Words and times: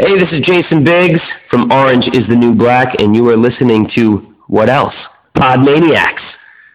Hey, 0.00 0.16
this 0.16 0.28
is 0.30 0.42
Jason 0.42 0.84
Biggs 0.84 1.18
from 1.50 1.72
Orange 1.72 2.06
is 2.12 2.22
the 2.28 2.36
New 2.36 2.54
Black, 2.54 3.00
and 3.00 3.16
you 3.16 3.28
are 3.30 3.36
listening 3.36 3.90
to 3.96 4.32
what 4.46 4.70
else? 4.70 4.94
Podmaniacs. 5.36 6.22